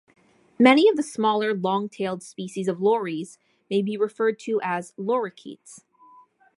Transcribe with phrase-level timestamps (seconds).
[0.57, 3.37] Many of the smaller, long-tailed species of lories
[3.69, 5.83] may be referred to as "lorikeets".